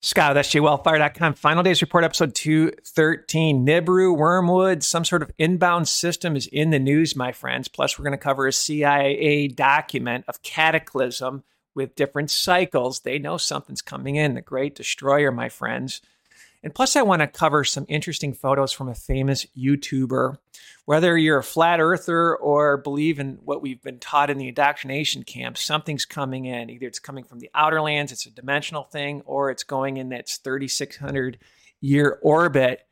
[0.00, 1.34] Scott, SJWellfire.com.
[1.34, 3.66] Final days report episode 213.
[3.66, 7.66] Nibiru, Wormwood, some sort of inbound system is in the news, my friends.
[7.66, 11.42] Plus, we're going to cover a CIA document of cataclysm
[11.74, 13.00] with different cycles.
[13.00, 14.34] They know something's coming in.
[14.34, 16.00] The great destroyer, my friends.
[16.62, 20.38] And plus, I want to cover some interesting photos from a famous YouTuber.
[20.86, 25.22] Whether you're a flat earther or believe in what we've been taught in the indoctrination
[25.22, 26.70] camp, something's coming in.
[26.70, 30.08] Either it's coming from the outer lands, it's a dimensional thing, or it's going in
[30.08, 31.38] that 3,600
[31.80, 32.86] year orbit.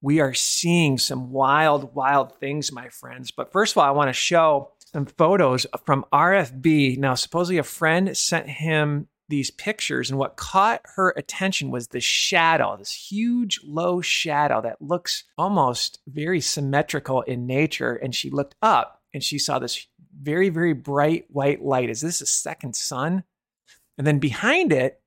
[0.00, 3.30] We are seeing some wild, wild things, my friends.
[3.30, 6.98] But first of all, I want to show some photos from RFB.
[6.98, 12.00] Now, supposedly a friend sent him these pictures, and what caught her attention was the
[12.00, 17.94] shadow, this huge low shadow that looks almost very symmetrical in nature.
[17.94, 19.86] And she looked up and she saw this
[20.20, 21.88] very, very bright white light.
[21.88, 23.24] Is this a second sun?
[23.96, 25.00] And then behind it,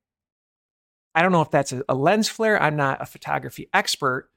[1.14, 2.60] I don't know if that's a, lens flare.
[2.60, 4.30] I'm not a photography expert,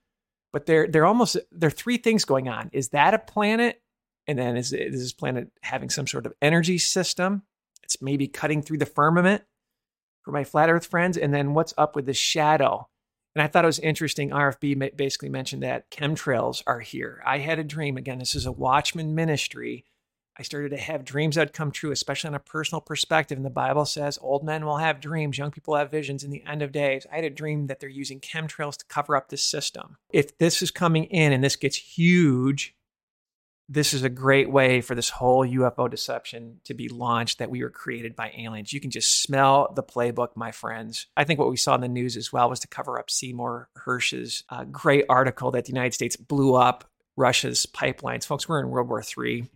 [0.53, 2.69] but there, there almost there are three things going on.
[2.71, 3.81] Is that a planet?
[4.27, 7.43] And then is, is this planet having some sort of energy system?
[7.83, 9.43] It's maybe cutting through the firmament
[10.27, 11.17] for my flat earth friends.
[11.17, 12.89] And then what's up with the shadow?
[13.33, 14.31] And I thought it was interesting.
[14.31, 17.23] RFB basically mentioned that chemtrails are here.
[17.25, 17.95] I had a dream.
[17.95, 19.85] Again, this is a Watchman ministry.
[20.37, 23.37] I started to have dreams that come true, especially on a personal perspective.
[23.37, 26.43] And the Bible says old men will have dreams, young people have visions in the
[26.45, 27.07] end of days.
[27.09, 29.95] I had a dream that they're using chemtrails to cover up this system.
[30.11, 32.75] If this is coming in and this gets huge,
[33.69, 37.63] this is a great way for this whole UFO deception to be launched that we
[37.63, 38.71] were created by aliens.
[38.71, 41.07] You can just smell the playbook, my friends.
[41.17, 43.69] I think what we saw in the news as well was to cover up Seymour
[43.75, 48.25] Hersh's uh, great article that the United States blew up Russia's pipelines.
[48.25, 49.49] Folks, we're in World War III.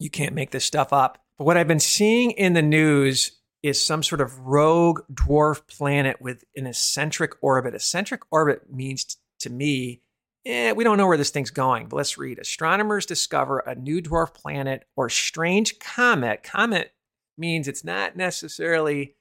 [0.00, 1.18] You can't make this stuff up.
[1.38, 6.20] But what I've been seeing in the news is some sort of rogue dwarf planet
[6.20, 7.74] with an eccentric orbit.
[7.74, 10.00] Eccentric orbit means to me
[10.44, 12.38] eh, we don't know where this thing's going, but let's read.
[12.38, 16.42] Astronomers discover a new dwarf planet or strange comet.
[16.42, 16.92] Comet
[17.38, 19.14] means it's not necessarily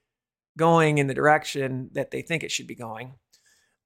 [0.58, 3.14] going in the direction that they think it should be going.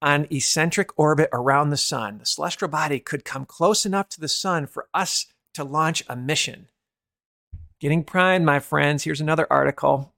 [0.02, 4.28] On eccentric orbit around the sun, the celestial body could come close enough to the
[4.28, 6.68] sun for us to launch a mission.
[7.80, 9.04] Getting primed, my friends.
[9.04, 10.14] Here's another article.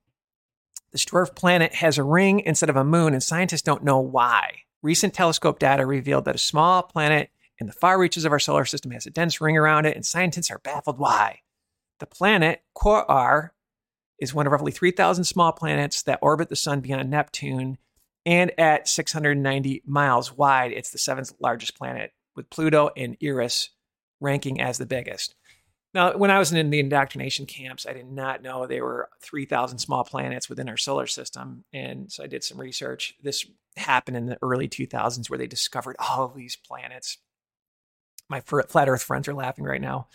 [0.91, 4.63] This dwarf planet has a ring instead of a moon, and scientists don't know why.
[4.83, 7.29] Recent telescope data revealed that a small planet
[7.59, 10.05] in the far reaches of our solar system has a dense ring around it, and
[10.05, 11.39] scientists are baffled why.
[11.99, 13.49] The planet, Quaoar,
[14.19, 17.77] is one of roughly 3,000 small planets that orbit the sun beyond Neptune,
[18.25, 23.69] and at 690 miles wide, it's the seventh largest planet, with Pluto and Eris
[24.19, 25.35] ranking as the biggest.
[25.93, 29.79] Now, when I was in the indoctrination camps, I did not know there were 3,000
[29.79, 31.63] small planets within our solar system.
[31.73, 33.15] And so I did some research.
[33.23, 33.45] This
[33.77, 37.17] happened in the early 2000s where they discovered all of these planets.
[38.29, 40.07] My flat earth friends are laughing right now.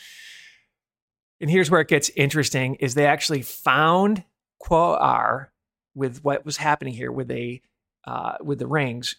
[1.41, 4.25] And here's where it gets interesting is they actually found
[4.63, 5.49] Quaoar
[5.95, 7.61] with what was happening here with a
[8.05, 9.17] uh, with the rings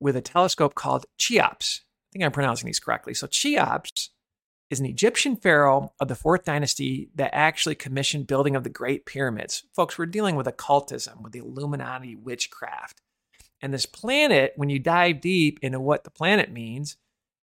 [0.00, 1.82] with a telescope called Cheops.
[1.82, 3.14] I think I'm pronouncing these correctly.
[3.14, 4.10] So Cheops
[4.72, 9.04] is an Egyptian pharaoh of the fourth dynasty that actually commissioned building of the Great
[9.04, 9.64] Pyramids.
[9.74, 13.02] Folks, we're dealing with occultism, with the Illuminati witchcraft.
[13.60, 16.96] And this planet, when you dive deep into what the planet means,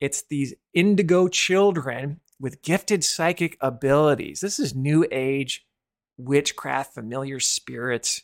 [0.00, 4.38] it's these indigo children with gifted psychic abilities.
[4.38, 5.66] This is new age
[6.18, 8.22] witchcraft, familiar spirits.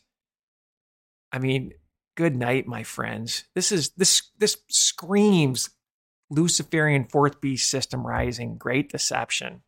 [1.33, 1.73] I mean,
[2.17, 3.43] good night, my friends.
[3.57, 5.71] This is this this screams
[6.31, 9.63] Luciferian fourth beast system rising, great deception.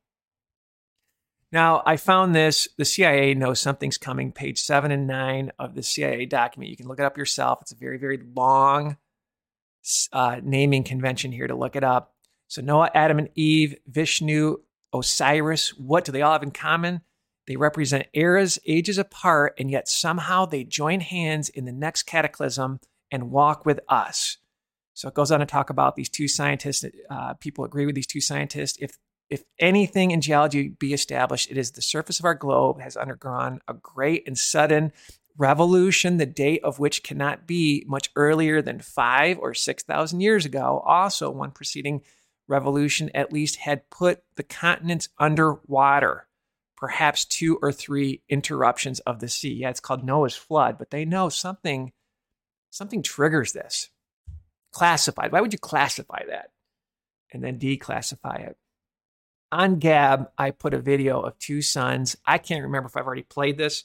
[1.52, 2.68] Now, I found this.
[2.76, 4.32] The CIA knows something's coming.
[4.32, 6.70] Page seven and nine of the CIA document.
[6.70, 7.60] You can look it up yourself.
[7.62, 8.96] It's a very, very long
[10.12, 12.14] uh, naming convention here to look it up.
[12.48, 14.56] So, Noah, Adam, and Eve, Vishnu,
[14.92, 17.02] Osiris, what do they all have in common?
[17.46, 22.80] They represent eras, ages apart, and yet somehow they join hands in the next cataclysm
[23.10, 24.38] and walk with us.
[24.96, 26.82] So it goes on to talk about these two scientists.
[27.10, 28.78] Uh, people agree with these two scientists.
[28.80, 28.96] If
[29.28, 33.60] if anything in geology be established, it is the surface of our globe has undergone
[33.68, 34.92] a great and sudden
[35.36, 40.46] revolution, the date of which cannot be much earlier than five or six thousand years
[40.46, 40.82] ago.
[40.86, 42.00] Also, one preceding
[42.48, 46.26] revolution at least had put the continents underwater.
[46.74, 49.54] Perhaps two or three interruptions of the sea.
[49.54, 51.92] Yeah, it's called Noah's flood, but they know something
[52.70, 53.90] something triggers this
[54.76, 55.32] classified.
[55.32, 56.50] Why would you classify that
[57.32, 58.56] and then declassify it?
[59.52, 62.16] On Gab, I put a video of two suns.
[62.26, 63.84] I can't remember if I've already played this.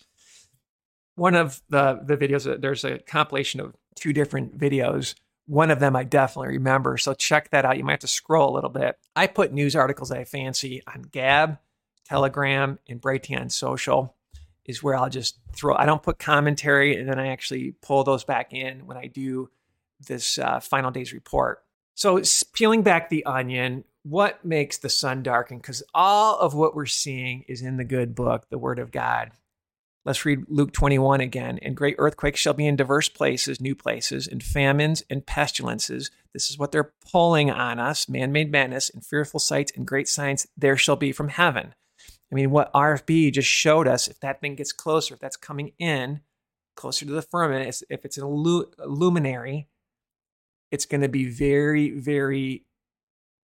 [1.16, 5.16] one of the the videos uh, there's a compilation of two different videos
[5.46, 8.54] one of them i definitely remember so check that out you might have to scroll
[8.54, 11.58] a little bit i put news articles that i fancy on gab
[12.06, 14.16] telegram and Brighteon Social
[14.66, 18.24] is where i'll just throw i don't put commentary and then i actually pull those
[18.24, 19.50] back in when i do
[20.08, 21.64] this uh, final days report
[21.96, 22.22] so
[22.54, 27.44] peeling back the onion what makes the sun darken because all of what we're seeing
[27.48, 29.32] is in the good book the word of god
[30.04, 31.60] Let's read Luke 21 again.
[31.62, 36.10] And great earthquakes shall be in diverse places, new places, and famines and pestilences.
[36.34, 40.08] This is what they're pulling on us man made madness and fearful sights and great
[40.08, 41.76] signs there shall be from heaven.
[42.32, 45.74] I mean, what RFB just showed us, if that thing gets closer, if that's coming
[45.78, 46.22] in
[46.76, 49.68] closer to the firmament, if it's a luminary,
[50.72, 52.66] it's going to be very, very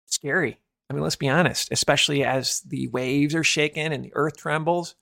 [0.06, 0.59] scary.
[0.89, 4.95] I mean, let's be honest, especially as the waves are shaken and the earth trembles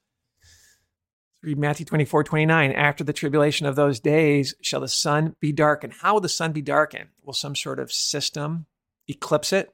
[1.43, 2.71] Read Matthew 24, 29.
[2.71, 5.91] After the tribulation of those days shall the sun be darkened.
[5.99, 7.09] How will the sun be darkened?
[7.21, 8.65] Will some sort of system
[9.09, 9.73] eclipse it?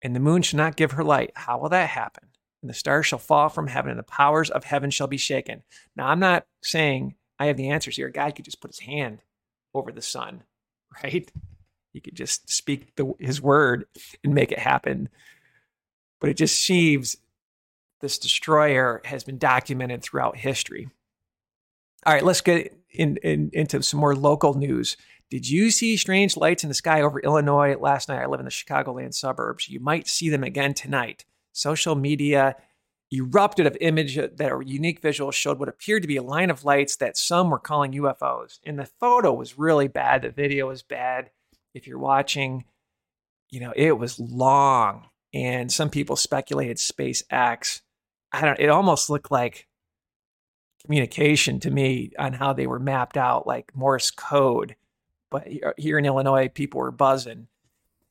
[0.00, 1.32] And the moon shall not give her light.
[1.34, 2.28] How will that happen?
[2.62, 5.64] And the stars shall fall from heaven, and the powers of heaven shall be shaken.
[5.96, 8.08] Now, I'm not saying I have the answers here.
[8.08, 9.22] God could just put his hand
[9.74, 10.44] over the sun,
[11.02, 11.28] right?
[11.92, 13.86] He could just speak the, his word
[14.24, 15.08] and make it happen.
[16.20, 17.16] But it just seems
[18.00, 20.88] this destroyer has been documented throughout history.
[22.04, 24.96] All right, let's get in, in, into some more local news.
[25.30, 28.20] Did you see strange lights in the sky over Illinois last night?
[28.20, 29.68] I live in the Chicagoland suburbs.
[29.68, 31.24] You might see them again tonight.
[31.52, 32.56] Social media
[33.12, 36.64] erupted of image that a unique visual showed what appeared to be a line of
[36.64, 38.58] lights that some were calling UFOs.
[38.64, 40.22] And the photo was really bad.
[40.22, 41.30] The video was bad.
[41.74, 42.64] If you're watching,
[43.50, 45.08] you know, it was long.
[45.34, 47.80] And some people speculated SpaceX
[48.32, 48.58] I don't.
[48.58, 49.68] It almost looked like
[50.84, 54.76] communication to me on how they were mapped out, like Morse code.
[55.30, 57.48] But uh, here in Illinois, people were buzzing.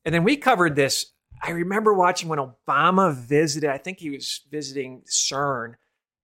[0.06, 1.08] And then we covered this.
[1.44, 3.70] I remember watching when Obama visited.
[3.70, 5.74] I think he was visiting CERN,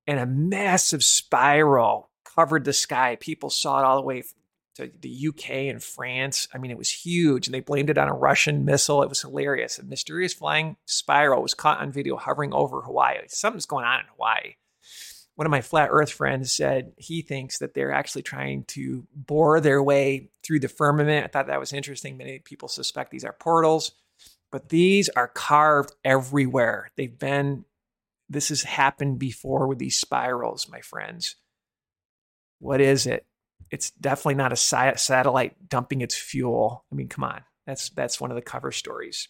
[0.05, 3.17] and a massive spiral covered the sky.
[3.19, 4.23] People saw it all the way
[4.77, 6.47] to the UK and France.
[6.53, 9.03] I mean, it was huge, and they blamed it on a Russian missile.
[9.03, 9.77] It was hilarious.
[9.77, 13.17] A mysterious flying spiral was caught on video hovering over Hawaii.
[13.27, 14.55] Something's going on in Hawaii.
[15.35, 19.59] One of my flat Earth friends said he thinks that they're actually trying to bore
[19.59, 21.25] their way through the firmament.
[21.25, 22.17] I thought that was interesting.
[22.17, 23.91] Many people suspect these are portals,
[24.51, 26.89] but these are carved everywhere.
[26.95, 27.65] They've been,
[28.27, 31.35] this has happened before with these spirals, my friends.
[32.59, 33.25] What is it?
[33.71, 36.85] It's definitely not a satellite dumping its fuel.
[36.91, 39.27] I mean, come on, that's that's one of the cover stories.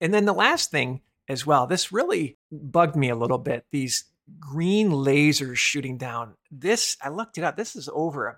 [0.00, 3.64] And then the last thing as well, this really bugged me a little bit.
[3.70, 4.04] These
[4.38, 6.34] green lasers shooting down.
[6.50, 7.56] This I looked it up.
[7.56, 8.36] This is over a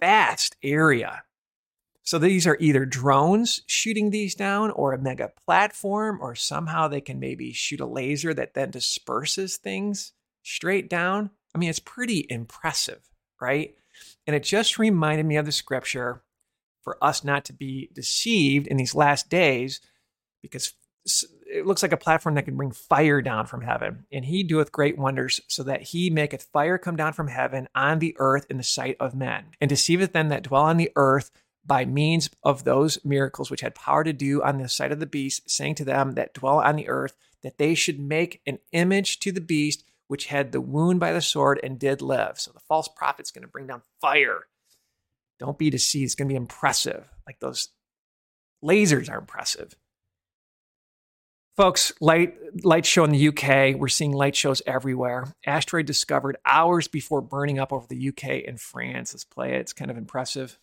[0.00, 1.22] vast area.
[2.02, 7.00] So these are either drones shooting these down or a mega platform, or somehow they
[7.00, 10.12] can maybe shoot a laser that then disperses things
[10.42, 11.30] straight down.
[11.54, 13.08] I mean, it's pretty impressive,
[13.40, 13.74] right?
[14.26, 16.22] And it just reminded me of the scripture
[16.82, 19.80] for us not to be deceived in these last days,
[20.42, 20.72] because
[21.46, 24.06] it looks like a platform that can bring fire down from heaven.
[24.12, 27.98] And he doeth great wonders, so that he maketh fire come down from heaven on
[27.98, 31.30] the earth in the sight of men, and deceiveth them that dwell on the earth
[31.66, 35.06] by means of those miracles which had power to do on the sight of the
[35.06, 39.18] beast, saying to them that dwell on the earth that they should make an image
[39.20, 42.40] to the beast which had the wound by the sword and did live.
[42.40, 44.40] So the false prophet's going to bring down fire.
[45.38, 46.06] Don't be deceived.
[46.06, 47.08] It's going to be impressive.
[47.28, 47.68] Like those
[48.60, 49.76] lasers are impressive.
[51.56, 53.78] Folks, light light show in the UK.
[53.78, 55.32] We're seeing light shows everywhere.
[55.46, 59.14] Asteroid discovered hours before burning up over the UK and France.
[59.14, 59.60] Let's play it.
[59.60, 60.58] It's kind of impressive.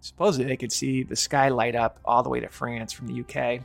[0.00, 3.20] Supposedly they could see the sky light up all the way to France from the
[3.20, 3.62] UK.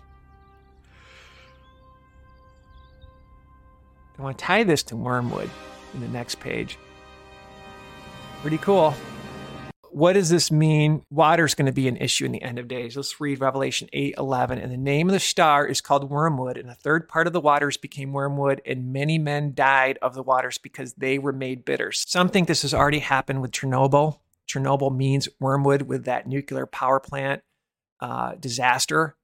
[4.17, 5.49] I want to tie this to wormwood
[5.93, 6.77] in the next page.
[8.41, 8.93] Pretty cool.
[9.91, 11.01] What does this mean?
[11.09, 12.95] Water is going to be an issue in the end of days.
[12.95, 14.59] Let's read Revelation 8 11.
[14.59, 17.41] And the name of the star is called wormwood, and a third part of the
[17.41, 21.91] waters became wormwood, and many men died of the waters because they were made bitter.
[21.91, 24.19] Some think this has already happened with Chernobyl.
[24.47, 27.41] Chernobyl means wormwood with that nuclear power plant
[27.99, 29.15] uh, disaster.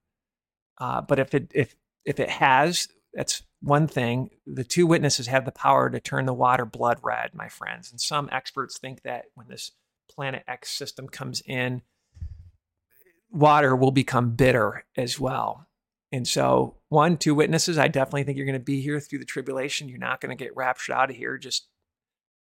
[0.80, 4.30] Uh, but if it if if it has, that's one thing.
[4.46, 7.92] The two witnesses have the power to turn the water blood red, my friends.
[7.92, 9.72] And some experts think that when this
[10.10, 11.82] Planet X system comes in,
[13.32, 15.68] water will become bitter as well.
[16.12, 19.26] And so, one, two witnesses, I definitely think you're going to be here through the
[19.26, 19.90] tribulation.
[19.90, 21.38] You're not going to get raptured out of here.
[21.40, 21.68] Just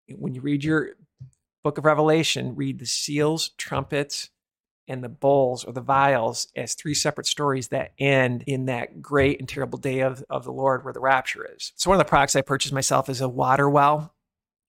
[0.09, 0.91] when you read your
[1.65, 4.29] book of Revelation, read the seals, trumpets,
[4.89, 9.39] and the bowls or the vials as three separate stories that end in that great
[9.39, 11.73] and terrible day of, of the Lord where the rapture is.
[11.77, 14.15] So, one of the products I purchased myself is a water well.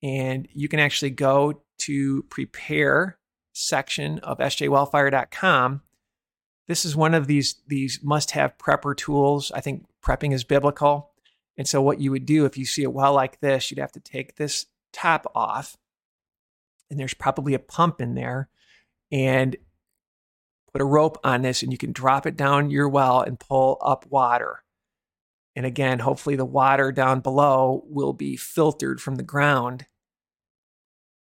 [0.01, 3.17] And you can actually go to prepare
[3.53, 5.81] section of sjwellfire.com.
[6.67, 9.51] This is one of these, these must have prepper tools.
[9.53, 11.11] I think prepping is biblical.
[11.57, 13.91] And so, what you would do if you see a well like this, you'd have
[13.93, 15.77] to take this top off,
[16.89, 18.49] and there's probably a pump in there,
[19.11, 19.55] and
[20.73, 23.77] put a rope on this, and you can drop it down your well and pull
[23.81, 24.63] up water.
[25.55, 29.85] And again, hopefully, the water down below will be filtered from the ground.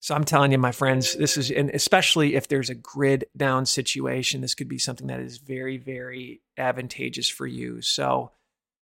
[0.00, 3.66] So I'm telling you, my friends, this is, and especially if there's a grid down
[3.66, 7.83] situation, this could be something that is very, very advantageous for you.
[7.83, 8.30] So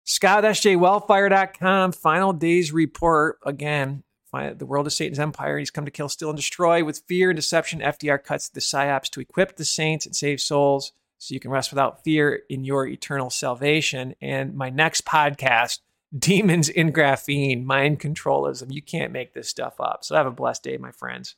[0.04, 3.40] Scott SJWellfire.com, final days report.
[3.46, 5.58] Again, the world of Satan's empire.
[5.58, 6.84] He's come to kill, steal, and destroy.
[6.84, 10.94] With fear and deception, FDR cuts the psyops to equip the saints and save souls
[11.18, 14.16] so you can rest without fear in your eternal salvation.
[14.22, 15.80] And my next podcast,
[16.18, 18.72] Demons in Graphene, Mind Controlism.
[18.72, 20.04] You can't make this stuff up.
[20.04, 21.36] So have a blessed day, my friends.